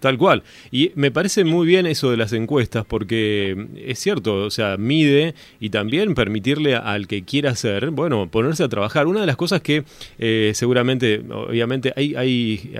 Tal 0.00 0.16
cual. 0.16 0.42
Y 0.70 0.92
me 0.94 1.10
parece 1.10 1.44
muy 1.44 1.66
bien 1.66 1.86
eso 1.86 2.10
de 2.10 2.16
las 2.16 2.32
encuestas 2.32 2.86
porque 2.86 3.66
es 3.76 3.98
cierto, 3.98 4.44
o 4.44 4.50
sea, 4.50 4.78
mide 4.78 5.34
y 5.60 5.68
también 5.70 6.14
permitirle 6.14 6.74
al 6.74 7.06
que 7.06 7.22
quiera 7.22 7.50
hacer, 7.50 7.90
bueno, 7.90 8.30
ponerse 8.30 8.64
a 8.64 8.68
trabajar. 8.68 9.06
Una 9.06 9.20
de 9.20 9.26
las 9.26 9.36
cosas 9.36 9.60
que 9.60 9.84
eh, 10.18 10.52
seguramente, 10.54 11.22
obviamente, 11.30 11.92
hay, 11.96 12.14
hay, 12.14 12.72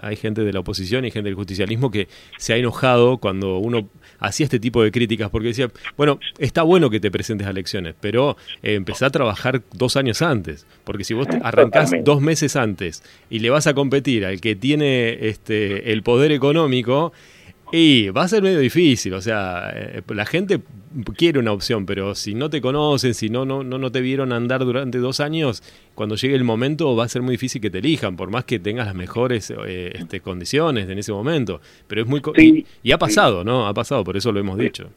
hay 0.00 0.16
gente 0.16 0.42
de 0.42 0.52
la 0.52 0.60
oposición 0.60 1.04
y 1.04 1.12
gente 1.12 1.28
del 1.28 1.36
justicialismo 1.36 1.92
que 1.92 2.08
se 2.38 2.54
ha 2.54 2.56
enojado 2.56 3.18
cuando 3.18 3.58
uno 3.58 3.88
hacía 4.18 4.44
este 4.44 4.58
tipo 4.58 4.82
de 4.82 4.90
críticas 4.90 5.30
porque 5.30 5.48
decía, 5.48 5.70
bueno, 5.96 6.18
está 6.38 6.62
bueno 6.62 6.90
que 6.90 7.00
te 7.00 7.10
presentes 7.10 7.46
a 7.46 7.50
elecciones, 7.50 7.94
pero 8.00 8.36
eh, 8.62 8.74
empezá 8.74 9.06
a 9.06 9.10
trabajar 9.10 9.62
dos 9.72 9.96
años 9.96 10.22
antes, 10.22 10.66
porque 10.84 11.04
si 11.04 11.14
vos 11.14 11.28
arrancás 11.42 11.92
dos 12.02 12.20
meses 12.20 12.56
antes 12.56 13.02
y 13.30 13.38
le 13.38 13.50
vas 13.50 13.66
a 13.66 13.74
competir 13.74 14.24
al 14.24 14.40
que 14.40 14.56
tiene 14.56 15.28
este, 15.28 15.92
el 15.92 16.02
poder 16.02 16.32
económico, 16.32 16.47
económico. 16.50 17.12
Y 17.70 18.08
va 18.08 18.22
a 18.22 18.28
ser 18.28 18.42
medio 18.42 18.60
difícil, 18.60 19.12
o 19.12 19.20
sea, 19.20 19.70
eh, 19.74 20.00
la 20.08 20.24
gente 20.24 20.60
quiere 21.16 21.38
una 21.38 21.52
opción, 21.52 21.84
pero 21.84 22.14
si 22.14 22.34
no 22.34 22.48
te 22.48 22.62
conocen, 22.62 23.12
si 23.12 23.28
no, 23.28 23.44
no, 23.44 23.62
no 23.62 23.92
te 23.92 24.00
vieron 24.00 24.32
andar 24.32 24.64
durante 24.64 24.96
dos 24.96 25.20
años, 25.20 25.62
cuando 25.94 26.14
llegue 26.14 26.34
el 26.34 26.44
momento 26.44 26.96
va 26.96 27.04
a 27.04 27.08
ser 27.08 27.20
muy 27.20 27.32
difícil 27.32 27.60
que 27.60 27.68
te 27.68 27.78
elijan, 27.78 28.16
por 28.16 28.30
más 28.30 28.44
que 28.44 28.58
tengas 28.58 28.86
las 28.86 28.94
mejores 28.94 29.50
eh, 29.50 29.92
este, 29.94 30.20
condiciones 30.20 30.88
en 30.88 30.98
ese 30.98 31.12
momento. 31.12 31.60
Pero 31.86 32.00
es 32.00 32.08
muy... 32.08 32.22
y, 32.82 32.92
ha 32.92 32.98
pasado, 32.98 33.44
¿no? 33.44 33.66
Ha 33.66 33.74
pasado, 33.74 34.02
por 34.02 34.16
eso 34.16 34.32
lo 34.32 34.40
hemos 34.40 34.56
dicho. 34.56 34.88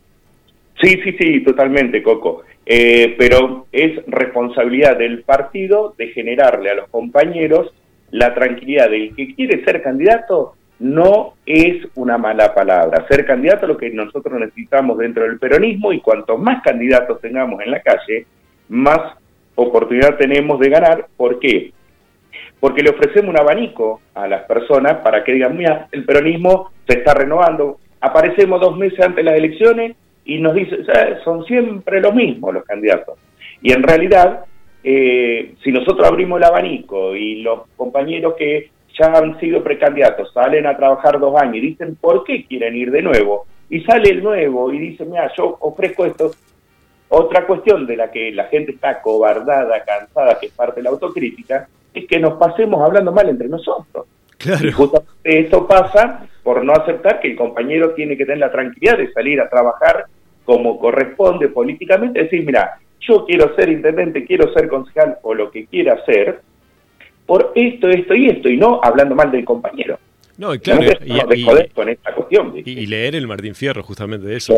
Sí, 0.82 0.98
sí, 1.04 1.16
sí, 1.20 1.44
totalmente, 1.44 2.02
Coco. 2.02 2.44
Eh, 2.66 3.16
pero 3.18 3.68
es 3.74 4.00
responsabilidad 4.08 4.98
del 4.98 5.24
partido 5.24 5.94
de 5.98 6.08
generarle 6.08 6.70
a 6.70 6.76
los 6.76 6.90
compañeros 6.90 7.74
la 8.12 8.34
tranquilidad 8.34 8.90
del 8.90 9.16
que 9.16 9.36
quiere 9.36 9.64
ser 9.66 9.82
candidato 9.82 10.56
no 10.82 11.36
es 11.46 11.88
una 11.94 12.18
mala 12.18 12.56
palabra. 12.56 13.06
Ser 13.08 13.24
candidato 13.26 13.66
es 13.66 13.70
lo 13.70 13.78
que 13.78 13.92
nosotros 13.92 14.40
necesitamos 14.40 14.98
dentro 14.98 15.24
del 15.24 15.38
peronismo 15.38 15.94
y 15.94 16.02
cuanto 16.02 16.40
más 16.40 16.64
candidatos 16.64 17.22
tengamos 17.22 17.62
en 17.62 17.70
la 17.70 17.82
calle, 17.82 18.26
más 18.68 19.00
oportunidad 19.54 20.18
tenemos 20.18 20.60
de 20.60 20.70
ganar. 20.70 21.06
¿Por 21.16 21.40
qué? 21.40 21.72
Porque 22.60 22.82
le 22.82 22.90
ofrecemos 22.90 23.30
un 23.30 23.40
abanico 23.40 24.02
a 24.16 24.28
las 24.28 24.44
personas 24.46 24.98
para 24.98 25.24
que 25.24 25.34
digan, 25.34 25.56
mira, 25.56 25.88
el 25.92 26.04
peronismo 26.04 26.72
se 26.88 26.98
está 26.98 27.14
renovando. 27.14 27.78
Aparecemos 28.00 28.60
dos 28.60 28.76
meses 28.76 29.00
antes 29.02 29.18
de 29.18 29.24
las 29.24 29.36
elecciones 29.36 29.96
y 30.26 30.40
nos 30.40 30.56
dicen, 30.56 30.84
son 31.24 31.46
siempre 31.46 32.02
los 32.02 32.16
mismos 32.16 32.56
los 32.56 32.66
candidatos. 32.66 33.20
Y 33.62 33.72
en 33.72 33.84
realidad, 33.84 34.46
eh, 34.84 35.54
si 35.64 35.72
nosotros 35.72 36.08
abrimos 36.08 36.40
el 36.40 36.46
abanico 36.46 37.16
y 37.16 37.44
los 37.44 37.68
compañeros 37.78 38.34
que 38.36 38.72
ya 39.02 39.18
han 39.18 39.40
sido 39.40 39.64
precandidatos, 39.64 40.32
salen 40.32 40.68
a 40.68 40.78
trabajar 40.78 41.20
dos 41.20 41.36
años 41.42 41.56
y 41.56 41.62
dicen 41.62 41.96
por 41.96 42.24
qué 42.24 42.46
quieren 42.46 42.76
ir 42.76 42.92
de 42.92 43.02
nuevo, 43.02 43.48
y 43.70 43.82
sale 43.82 44.12
el 44.12 44.22
nuevo 44.22 44.72
y 44.72 44.80
dice, 44.80 45.06
mira, 45.06 45.32
yo 45.36 45.58
ofrezco 45.62 46.06
esto. 46.06 46.32
Otra 47.10 47.46
cuestión 47.48 47.88
de 47.88 47.98
la 47.98 48.12
que 48.12 48.32
la 48.32 48.46
gente 48.46 48.74
está 48.74 49.02
cobardada, 49.02 49.84
cansada, 49.84 50.40
que 50.40 50.48
es 50.48 50.54
parte 50.54 50.80
de 50.80 50.84
la 50.84 50.92
autocrítica, 50.92 51.68
es 51.94 52.06
que 52.06 52.20
nos 52.20 52.34
pasemos 52.34 52.82
hablando 52.82 53.12
mal 53.12 53.28
entre 53.28 53.50
nosotros. 53.50 54.06
Claro. 54.38 54.68
Y 54.68 54.72
justamente 54.72 55.40
eso 55.40 55.68
pasa 55.68 56.28
por 56.44 56.64
no 56.64 56.74
aceptar 56.74 57.20
que 57.20 57.32
el 57.32 57.38
compañero 57.38 57.94
tiene 57.94 58.16
que 58.16 58.26
tener 58.26 58.40
la 58.40 58.52
tranquilidad 58.52 58.98
de 58.98 59.12
salir 59.12 59.42
a 59.42 59.50
trabajar 59.50 60.06
como 60.46 60.80
corresponde 60.80 61.50
políticamente, 61.50 62.24
decir, 62.24 62.46
mira, 62.46 62.78
yo 63.00 63.26
quiero 63.26 63.56
ser 63.56 63.70
intendente, 63.70 64.26
quiero 64.26 64.52
ser 64.54 64.68
concejal 64.68 65.18
o 65.22 65.34
lo 65.34 65.52
que 65.52 65.66
quiera 65.66 66.04
ser, 66.06 66.42
por 67.26 67.52
esto, 67.56 67.90
esto 67.90 68.16
y 68.16 68.28
esto, 68.28 68.50
y 68.50 68.58
no 68.58 68.80
hablando 68.84 69.16
mal 69.16 69.32
del 69.32 69.46
compañero. 69.46 69.98
No, 70.38 70.58
claro, 70.60 70.82
y, 71.06 71.46
con 71.74 71.90
esta 71.90 72.14
cuestión. 72.16 72.54
Y, 72.56 72.88
leer 72.88 73.16
el 73.16 73.28
Martín 73.28 73.54
Fierro, 73.54 73.84
justamente 73.84 74.26
de 74.26 74.38
eso. 74.38 74.56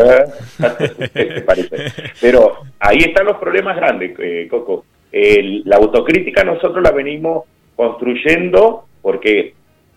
Pero 2.22 2.54
ahí 2.80 3.00
están 3.00 3.26
los 3.26 3.38
problemas 3.38 3.76
grandes, 3.76 4.18
eh, 4.20 4.48
Coco. 4.50 4.86
la 5.12 5.76
autocrítica 5.76 6.44
nosotros 6.44 6.82
la 6.82 6.92
venimos 6.92 7.44
construyendo 7.76 8.86
porque 9.02 9.54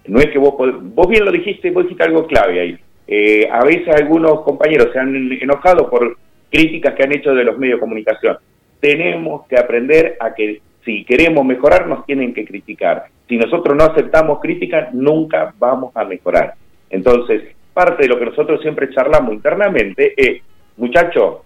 no 0.07 0.21
es 0.21 0.27
que 0.31 0.39
vos, 0.39 0.55
vos 0.59 1.09
bien 1.09 1.25
lo 1.25 1.31
dijiste, 1.31 1.71
vos 1.71 1.85
dijiste 1.85 2.05
algo 2.05 2.27
clave 2.27 2.61
ahí. 2.61 2.79
Eh, 3.07 3.49
a 3.51 3.65
veces 3.65 3.89
algunos 3.89 4.43
compañeros 4.43 4.89
se 4.93 4.99
han 4.99 5.33
enojado 5.41 5.89
por 5.89 6.19
críticas 6.51 6.95
que 6.95 7.05
han 7.05 7.13
hecho 7.13 7.35
de 7.35 7.45
los 7.45 7.59
medios 7.59 7.77
de 7.77 7.81
comunicación. 7.81 8.39
Tenemos 8.81 9.47
que 9.47 9.57
aprender 9.59 10.17
a 10.21 10.35
que 10.35 10.61
si 10.87 11.05
queremos 11.05 11.45
mejorar, 11.45 11.89
nos 11.89 12.07
tienen 12.07 12.33
que 12.33 12.45
criticar. 12.45 13.07
Si 13.29 13.37
nosotros 13.37 13.77
no 13.77 13.85
aceptamos 13.85 14.39
críticas, 14.41 14.95
nunca 14.95 15.53
vamos 15.59 15.95
a 15.97 16.05
mejorar. 16.05 16.55
Entonces, 16.89 17.43
parte 17.75 18.05
de 18.05 18.09
lo 18.09 18.19
que 18.19 18.27
nosotros 18.27 18.63
siempre 18.63 18.89
charlamos 18.91 19.35
internamente 19.35 20.15
es, 20.17 20.41
muchachos, 20.77 21.39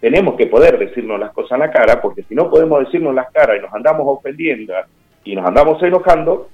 tenemos 0.00 0.34
que 0.34 0.48
poder 0.48 0.76
decirnos 0.76 1.20
las 1.20 1.30
cosas 1.32 1.52
a 1.52 1.58
la 1.58 1.70
cara, 1.70 2.02
porque 2.02 2.24
si 2.24 2.34
no 2.34 2.50
podemos 2.50 2.84
decirnos 2.84 3.14
las 3.14 3.30
caras 3.30 3.58
y 3.58 3.62
nos 3.62 3.72
andamos 3.72 4.02
ofendiendo 4.06 4.74
y 5.22 5.36
nos 5.36 5.46
andamos 5.46 5.80
enojando, 5.84 6.48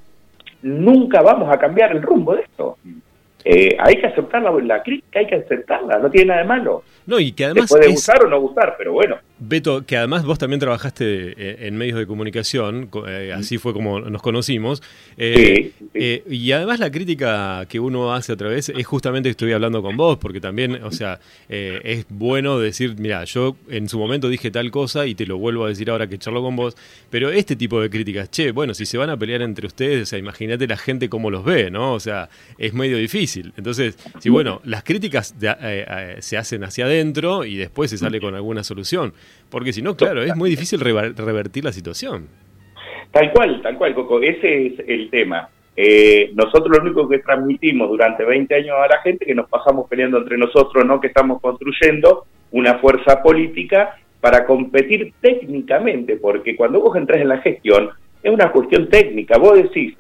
nunca 0.61 1.23
vamos 1.23 1.51
a 1.51 1.59
cambiar 1.59 1.93
el 1.93 2.03
rumbo 2.03 2.35
de 2.35 2.43
esto. 2.43 2.77
Eh, 3.45 3.77
hay 3.81 3.97
que 3.97 4.09
aceptarla, 4.09 4.51
la 4.63 4.83
crítica 4.83 5.21
hay 5.21 5.27
que 5.27 5.37
aceptarla, 5.37 5.99
no 6.01 6.11
tiene 6.11 6.27
nada 6.27 6.43
de 6.43 6.49
malo. 6.49 6.83
No, 7.07 7.21
y 7.21 7.33
que 7.33 7.45
además. 7.45 7.71
puede 7.71 7.89
gustar 7.89 8.25
o 8.25 8.29
no 8.29 8.41
gustar, 8.41 8.75
pero 8.77 8.93
bueno. 8.93 9.17
Beto, 9.39 9.85
que 9.85 9.99
además 9.99 10.25
vos 10.25 10.39
también 10.39 10.61
trabajaste 10.61 11.35
eh, 11.37 11.67
en 11.67 11.77
medios 11.77 11.99
de 11.99 12.07
comunicación, 12.07 12.89
eh, 13.07 13.35
así 13.37 13.59
fue 13.59 13.75
como 13.75 14.01
nos 14.01 14.23
conocimos. 14.23 14.83
Eh, 15.19 15.73
y 16.27 16.53
además 16.53 16.81
la 16.81 16.91
crítica 16.91 17.67
que 17.69 17.79
uno 17.79 18.15
hace 18.15 18.33
a 18.33 18.37
través 18.37 18.71
es 18.71 18.87
justamente 18.87 19.29
que 19.29 19.33
estoy 19.33 19.53
hablando 19.53 19.83
con 19.83 19.97
vos, 19.97 20.17
porque 20.17 20.41
también, 20.41 20.83
o 20.83 20.91
sea, 20.91 21.21
es 21.49 22.07
bueno 22.09 22.59
decir, 22.59 22.97
mira, 22.99 23.25
yo 23.25 23.57
en 23.69 23.89
su 23.89 23.99
momento 23.99 24.29
dije 24.31 24.51
tal 24.51 24.71
cosa 24.71 25.07
y 25.07 25.15
te 25.15 25.27
lo 25.27 25.37
vuelvo 25.37 25.67
a 25.67 25.69
decir 25.69 25.91
ahora 25.91 26.07
que 26.07 26.19
charlo 26.19 26.43
con 26.43 26.57
vos, 26.57 26.75
pero 27.11 27.31
este 27.31 27.57
tipo 27.57 27.81
de 27.81 27.91
críticas, 27.91 28.31
che, 28.31 28.53
bueno, 28.53 28.73
si 28.73 28.87
se 28.87 28.97
van 28.97 29.11
a 29.11 29.19
pelear 29.19 29.43
entre 29.43 29.67
ustedes, 29.67 30.03
o 30.03 30.07
sea, 30.07 30.19
imagínate 30.19 30.67
la 30.67 30.79
gente 30.79 31.11
cómo 31.11 31.31
los 31.31 31.45
ve, 31.45 31.71
¿no? 31.71 31.93
O 31.93 32.01
sea, 32.01 32.31
es 32.57 32.73
medio 32.73 32.97
difícil. 32.97 33.53
Entonces, 33.59 33.99
si 34.19 34.31
bueno, 34.31 34.63
las 34.65 34.83
críticas 34.83 35.35
se 36.21 36.37
hacen 36.39 36.65
hacia 36.65 36.87
adentro 36.87 36.96
y 37.01 37.57
después 37.57 37.91
se 37.91 37.99
sale 37.99 38.21
con 38.21 38.35
alguna 38.35 38.63
solución. 38.63 39.13
Porque 39.51 39.73
si 39.73 39.83
no, 39.83 39.97
claro, 39.97 40.23
es 40.23 40.37
muy 40.37 40.51
difícil 40.51 40.81
revertir 40.81 41.65
la 41.65 41.73
situación. 41.73 42.29
Tal 43.11 43.33
cual, 43.33 43.63
tal 43.63 43.79
cual, 43.79 43.95
Coco. 43.95 44.21
Ese 44.21 44.67
es 44.67 44.75
el 44.87 45.11
tema. 45.11 45.49
Eh, 45.77 46.31
nosotros 46.35 46.77
lo 46.77 46.83
único 46.83 47.09
que 47.09 47.19
transmitimos 47.19 47.89
durante 47.89 48.25
20 48.25 48.55
años 48.55 48.77
a 48.79 48.89
la 48.89 49.01
gente 49.03 49.27
que 49.27 49.35
nos 49.35 49.49
pasamos 49.49 49.89
peleando 49.89 50.19
entre 50.19 50.39
nosotros, 50.39 50.85
no 50.87 51.01
que 51.01 51.09
estamos 51.09 51.41
construyendo 51.41 52.27
una 52.51 52.79
fuerza 52.79 53.23
política 53.23 53.97
para 54.21 54.47
competir 54.47 55.13
técnicamente, 55.21 56.17
porque 56.17 56.57
cuando 56.57 56.81
vos 56.81 56.97
entras 56.97 57.21
en 57.21 57.29
la 57.29 57.39
gestión 57.39 57.91
es 58.23 58.33
una 58.33 58.51
cuestión 58.51 58.89
técnica. 58.89 59.39
Vos 59.39 59.55
decís, 59.55 59.97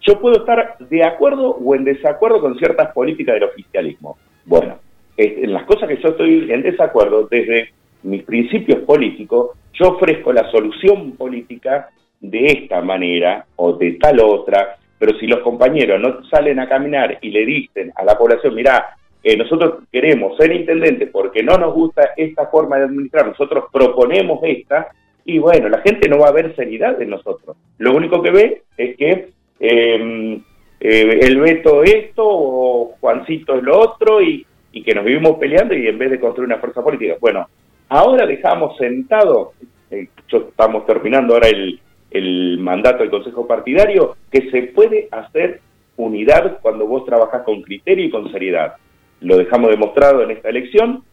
yo 0.00 0.20
puedo 0.20 0.38
estar 0.38 0.76
de 0.78 1.04
acuerdo 1.04 1.50
o 1.50 1.74
en 1.74 1.84
desacuerdo 1.84 2.40
con 2.40 2.58
ciertas 2.58 2.92
políticas 2.92 3.34
del 3.34 3.44
oficialismo. 3.44 4.18
Bueno, 4.44 4.78
en 5.16 5.52
las 5.52 5.64
cosas 5.64 5.88
que 5.88 6.00
yo 6.02 6.10
estoy 6.10 6.50
en 6.50 6.62
desacuerdo, 6.62 7.28
desde 7.30 7.70
mis 8.02 8.22
principios 8.24 8.80
políticos, 8.80 9.50
yo 9.72 9.90
ofrezco 9.90 10.32
la 10.32 10.50
solución 10.50 11.12
política 11.12 11.88
de 12.20 12.46
esta 12.46 12.80
manera 12.80 13.44
o 13.56 13.74
de 13.74 13.92
tal 13.92 14.20
otra, 14.20 14.76
pero 14.98 15.18
si 15.18 15.26
los 15.26 15.40
compañeros 15.40 16.00
no 16.00 16.24
salen 16.28 16.60
a 16.60 16.68
caminar 16.68 17.18
y 17.20 17.30
le 17.30 17.44
dicen 17.44 17.92
a 17.96 18.04
la 18.04 18.16
población, 18.16 18.54
mira, 18.54 18.96
eh, 19.22 19.36
nosotros 19.36 19.84
queremos 19.90 20.36
ser 20.36 20.52
intendentes 20.52 21.08
porque 21.10 21.42
no 21.42 21.56
nos 21.58 21.74
gusta 21.74 22.10
esta 22.16 22.46
forma 22.46 22.78
de 22.78 22.84
administrar, 22.84 23.26
nosotros 23.26 23.64
proponemos 23.72 24.40
esta, 24.42 24.88
y 25.24 25.38
bueno, 25.38 25.68
la 25.68 25.80
gente 25.80 26.08
no 26.08 26.18
va 26.18 26.28
a 26.28 26.32
ver 26.32 26.54
seriedad 26.54 27.00
en 27.00 27.10
nosotros. 27.10 27.56
Lo 27.78 27.94
único 27.94 28.22
que 28.22 28.30
ve 28.30 28.62
es 28.76 28.96
que 28.96 29.30
em, 29.60 30.42
eh, 30.80 31.20
el 31.22 31.40
veto 31.40 31.82
esto 31.82 32.22
o 32.26 32.96
Juancito 33.00 33.56
es 33.56 33.62
lo 33.62 33.80
otro 33.80 34.20
y, 34.20 34.46
y 34.74 34.82
que 34.82 34.94
nos 34.94 35.04
vivimos 35.04 35.38
peleando 35.38 35.74
y 35.74 35.86
en 35.86 35.98
vez 35.98 36.10
de 36.10 36.20
construir 36.20 36.48
una 36.48 36.58
fuerza 36.58 36.82
política. 36.82 37.14
Bueno, 37.20 37.48
Ahora 37.88 38.26
dejamos 38.26 38.76
sentado, 38.78 39.52
eh, 39.90 40.08
estamos 40.28 40.86
terminando 40.86 41.34
ahora 41.34 41.48
el, 41.48 41.80
el 42.10 42.58
mandato 42.58 42.98
del 42.98 43.10
Consejo 43.10 43.46
Partidario, 43.46 44.16
que 44.30 44.50
se 44.50 44.62
puede 44.62 45.08
hacer 45.10 45.60
unidad 45.96 46.58
cuando 46.60 46.86
vos 46.86 47.04
trabajás 47.04 47.42
con 47.42 47.62
criterio 47.62 48.06
y 48.06 48.10
con 48.10 48.32
seriedad. 48.32 48.74
Lo 49.20 49.36
dejamos 49.36 49.70
demostrado 49.70 50.22
en 50.22 50.30
esta 50.30 50.48
elección 50.48 51.04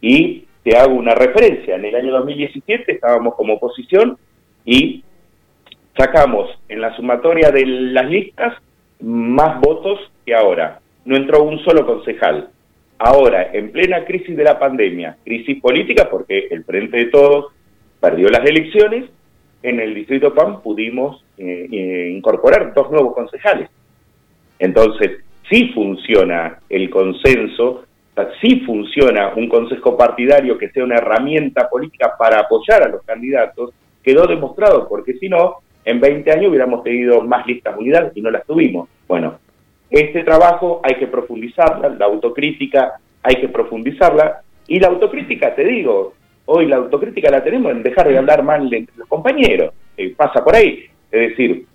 y 0.00 0.44
te 0.62 0.76
hago 0.76 0.94
una 0.94 1.14
referencia. 1.14 1.74
En 1.74 1.84
el 1.84 1.94
año 1.94 2.12
2017 2.12 2.92
estábamos 2.92 3.34
como 3.34 3.54
oposición 3.54 4.16
y 4.64 5.04
sacamos 5.98 6.48
en 6.68 6.80
la 6.80 6.94
sumatoria 6.96 7.50
de 7.50 7.66
las 7.66 8.06
listas 8.08 8.54
más 9.00 9.60
votos 9.60 9.98
que 10.24 10.34
ahora. 10.34 10.80
No 11.04 11.16
entró 11.16 11.42
un 11.42 11.58
solo 11.64 11.84
concejal. 11.84 12.50
Ahora, 13.02 13.48
en 13.54 13.72
plena 13.72 14.04
crisis 14.04 14.36
de 14.36 14.44
la 14.44 14.58
pandemia, 14.58 15.16
crisis 15.24 15.58
política, 15.58 16.10
porque 16.10 16.48
el 16.50 16.64
Frente 16.64 16.98
de 16.98 17.06
Todos 17.06 17.46
perdió 17.98 18.28
las 18.28 18.44
elecciones, 18.44 19.06
en 19.62 19.80
el 19.80 19.94
Distrito 19.94 20.34
PAN 20.34 20.60
pudimos 20.60 21.24
eh, 21.38 21.66
eh, 21.72 22.12
incorporar 22.14 22.74
dos 22.74 22.90
nuevos 22.90 23.14
concejales. 23.14 23.70
Entonces, 24.58 25.12
sí 25.48 25.70
funciona 25.74 26.58
el 26.68 26.90
consenso, 26.90 27.84
sí 28.42 28.60
funciona 28.66 29.32
un 29.34 29.48
consejo 29.48 29.96
partidario 29.96 30.58
que 30.58 30.68
sea 30.68 30.84
una 30.84 30.96
herramienta 30.96 31.70
política 31.70 32.12
para 32.18 32.40
apoyar 32.40 32.82
a 32.82 32.88
los 32.88 33.02
candidatos, 33.04 33.70
quedó 34.02 34.26
demostrado, 34.26 34.86
porque 34.86 35.14
si 35.14 35.30
no, 35.30 35.60
en 35.86 36.00
20 36.00 36.30
años 36.32 36.50
hubiéramos 36.50 36.84
tenido 36.84 37.22
más 37.22 37.46
listas 37.46 37.78
unidades 37.78 38.12
y 38.14 38.20
no 38.20 38.30
las 38.30 38.44
tuvimos. 38.44 38.90
Bueno, 39.08 39.38
este 39.90 40.22
trabajo 40.24 40.80
hay 40.84 40.94
que 40.96 41.06
profundizarla, 41.06 41.88
la 41.90 42.06
autocrítica 42.06 43.00
hay 43.22 43.36
que 43.36 43.48
profundizarla, 43.48 44.42
y 44.66 44.78
la 44.78 44.88
autocrítica, 44.88 45.54
te 45.54 45.64
digo, 45.64 46.14
hoy 46.46 46.66
la 46.66 46.76
autocrítica 46.76 47.30
la 47.30 47.42
tenemos 47.42 47.72
en 47.72 47.82
dejar 47.82 48.08
de 48.08 48.18
hablar 48.18 48.42
mal 48.42 48.72
entre 48.72 48.96
los 48.96 49.08
compañeros, 49.08 49.74
eh, 49.96 50.14
pasa 50.16 50.44
por 50.44 50.54
ahí, 50.54 50.84
es 51.10 51.30
decir, 51.30 51.66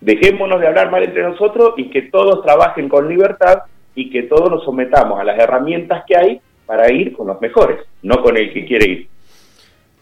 dejémonos 0.00 0.60
de 0.60 0.66
hablar 0.66 0.90
mal 0.90 1.04
entre 1.04 1.22
nosotros 1.22 1.74
y 1.76 1.88
que 1.90 2.02
todos 2.02 2.42
trabajen 2.44 2.88
con 2.88 3.08
libertad 3.08 3.62
y 3.94 4.10
que 4.10 4.24
todos 4.24 4.50
nos 4.50 4.64
sometamos 4.64 5.18
a 5.18 5.24
las 5.24 5.38
herramientas 5.38 6.04
que 6.06 6.16
hay 6.16 6.40
para 6.66 6.92
ir 6.92 7.12
con 7.12 7.28
los 7.28 7.40
mejores, 7.40 7.80
no 8.02 8.22
con 8.22 8.36
el 8.36 8.52
que 8.52 8.66
quiere 8.66 8.90
ir. 8.90 9.08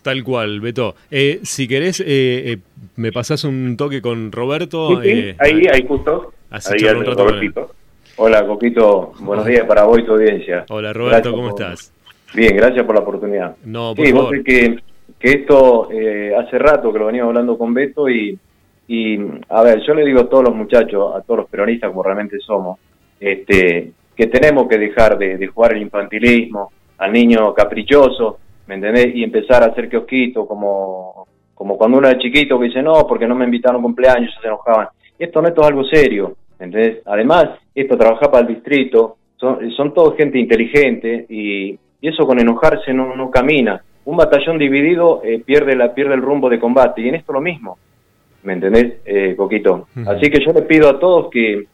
Tal 0.02 0.22
cual, 0.22 0.60
Beto. 0.60 0.96
Eh, 1.10 1.40
si 1.44 1.66
querés, 1.66 2.00
eh, 2.00 2.04
eh, 2.06 2.56
me 2.96 3.10
pasás 3.10 3.44
un 3.44 3.74
toque 3.78 4.02
con 4.02 4.32
Roberto. 4.32 4.98
ahí, 4.98 5.34
ahí 5.38 5.86
justo. 5.88 6.33
Así 6.54 6.86
un 6.86 7.04
rato 7.04 7.26
Hola, 8.16 8.46
Coquito. 8.46 9.10
Buenos 9.18 9.44
días 9.44 9.66
para 9.66 9.82
vos 9.82 9.98
y 9.98 10.04
tu 10.04 10.12
audiencia. 10.12 10.64
Hola, 10.68 10.92
Roberto, 10.92 11.32
¿cómo 11.32 11.48
estás? 11.48 11.92
Bien, 12.32 12.56
gracias 12.56 12.86
por 12.86 12.94
la 12.94 13.00
oportunidad. 13.00 13.56
No, 13.64 13.92
por 13.92 14.06
sí, 14.06 14.12
vos 14.12 14.30
que, 14.44 14.78
que 15.18 15.30
esto 15.32 15.88
hace 16.38 16.58
rato 16.60 16.92
que 16.92 16.98
lo 17.00 17.06
veníamos 17.06 17.30
hablando 17.30 17.58
con 17.58 17.74
Beto 17.74 18.08
y, 18.08 18.38
y, 18.86 19.18
a 19.48 19.62
ver, 19.62 19.82
yo 19.84 19.94
le 19.94 20.04
digo 20.04 20.20
a 20.20 20.28
todos 20.28 20.44
los 20.44 20.54
muchachos, 20.54 21.16
a 21.16 21.22
todos 21.22 21.40
los 21.40 21.48
peronistas 21.48 21.90
como 21.90 22.04
realmente 22.04 22.38
somos, 22.38 22.78
este, 23.18 23.90
que 24.14 24.26
tenemos 24.28 24.68
que 24.68 24.78
dejar 24.78 25.18
de, 25.18 25.36
de 25.36 25.46
jugar 25.48 25.72
el 25.72 25.82
infantilismo, 25.82 26.70
al 26.98 27.12
niño 27.12 27.52
caprichoso, 27.52 28.38
¿me 28.68 28.76
entendés? 28.76 29.12
Y 29.12 29.24
empezar 29.24 29.64
a 29.64 29.72
hacer 29.72 29.88
kiosquitos 29.88 30.46
como, 30.46 31.26
como 31.52 31.76
cuando 31.76 31.98
uno 31.98 32.06
era 32.06 32.16
chiquito 32.16 32.60
que 32.60 32.66
dice, 32.66 32.80
no, 32.80 33.04
porque 33.08 33.26
no 33.26 33.34
me 33.34 33.44
invitaron 33.44 33.80
a 33.80 33.82
cumpleaños, 33.82 34.32
se 34.40 34.46
enojaban. 34.46 34.86
Esto 35.18 35.42
no 35.42 35.48
esto 35.48 35.62
es 35.62 35.66
algo 35.66 35.84
serio, 35.84 36.36
¿entendés? 36.58 37.02
Además, 37.06 37.50
esto 37.74 37.96
trabajar 37.96 38.30
para 38.30 38.46
el 38.46 38.54
distrito, 38.54 39.16
son, 39.36 39.70
son 39.72 39.92
todos 39.92 40.16
gente 40.16 40.38
inteligente 40.38 41.26
y, 41.28 41.78
eso 42.02 42.26
con 42.26 42.38
enojarse 42.38 42.92
no, 42.92 43.16
no 43.16 43.30
camina. 43.30 43.82
Un 44.04 44.18
batallón 44.18 44.58
dividido 44.58 45.22
eh, 45.24 45.42
pierde, 45.42 45.74
la, 45.74 45.94
pierde 45.94 46.12
el 46.12 46.20
rumbo 46.20 46.50
de 46.50 46.60
combate 46.60 47.00
y 47.00 47.08
en 47.08 47.14
esto 47.14 47.32
lo 47.32 47.40
mismo, 47.40 47.78
¿me 48.42 48.52
entendés, 48.52 48.96
eh, 49.06 49.34
Coquito? 49.34 49.88
Así 50.06 50.28
que 50.28 50.44
yo 50.44 50.52
le 50.52 50.62
pido 50.62 50.90
a 50.90 50.98
todos 50.98 51.30
que, 51.30 51.64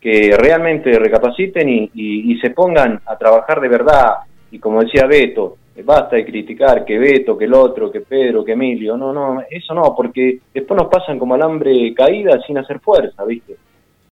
que 0.00 0.36
realmente 0.38 0.96
recapaciten 0.96 1.68
y, 1.68 1.90
y 1.94 2.38
se 2.38 2.50
pongan 2.50 3.00
a 3.04 3.18
trabajar 3.18 3.60
de 3.60 3.68
verdad 3.68 4.18
y 4.52 4.60
como 4.60 4.82
decía 4.82 5.06
Beto, 5.06 5.56
basta 5.82 6.16
de 6.16 6.26
criticar 6.26 6.84
que 6.84 6.98
Beto, 6.98 7.36
que 7.36 7.46
el 7.46 7.54
otro, 7.54 7.90
que 7.90 8.02
Pedro, 8.02 8.44
que 8.44 8.52
Emilio, 8.52 8.96
no, 8.96 9.12
no, 9.12 9.42
eso 9.50 9.74
no, 9.74 9.94
porque 9.96 10.40
después 10.52 10.78
nos 10.78 10.90
pasan 10.90 11.18
como 11.18 11.34
alambre 11.34 11.94
caída 11.94 12.38
sin 12.46 12.58
hacer 12.58 12.78
fuerza, 12.80 13.24
¿viste? 13.24 13.56